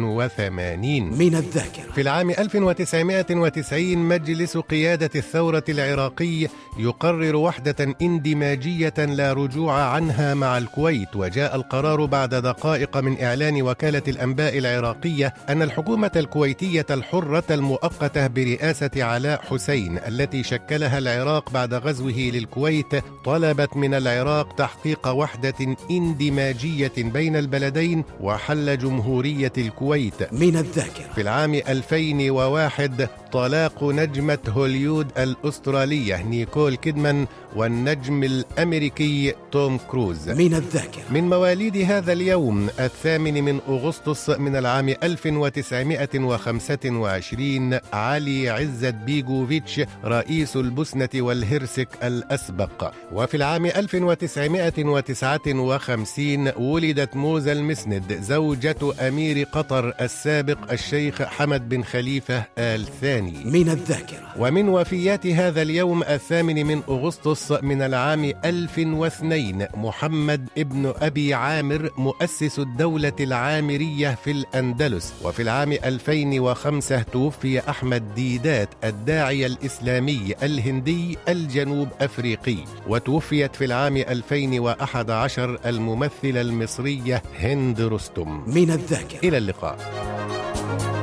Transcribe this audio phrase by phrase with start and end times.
[1.17, 10.33] من الذاكرة في العام 1990 مجلس قيادة الثورة العراقي يقرر وحدة اندماجية لا رجوع عنها
[10.33, 16.85] مع الكويت وجاء القرار بعد بعد دقائق من إعلان وكالة الأنباء العراقية أن الحكومة الكويتية
[16.89, 22.85] الحرة المؤقتة برئاسة علاء حسين التي شكلها العراق بعد غزوه للكويت
[23.25, 25.53] طلبت من العراق تحقيق وحدة
[25.91, 36.23] اندماجية بين البلدين وحل جمهورية الكويت من الذاكرة في العام 2001 طلاق نجمة هوليود الأسترالية
[36.23, 43.59] نيكول كيدمان والنجم الأمريكي توم كروز من الذاكرة من مواليد هذا هذا اليوم الثامن من
[43.69, 57.15] أغسطس من العام 1925 علي عزت بيجوفيتش رئيس البوسنة والهرسك الأسبق وفي العام 1959 ولدت
[57.15, 64.69] موزة المسند زوجة أمير قطر السابق الشيخ حمد بن خليفة آل ثاني من الذاكرة ومن
[64.69, 73.13] وفيات هذا اليوم الثامن من أغسطس من العام 1002 محمد ابن أبي عامر مؤسس الدولة
[73.19, 83.55] العامرية في الأندلس وفي العام 2005 توفي أحمد ديدات الداعية الإسلامي الهندي الجنوب أفريقي وتوفيت
[83.55, 90.98] في العام 2011 الممثلة المصرية هند رستم من الذاكرة إلى اللقاء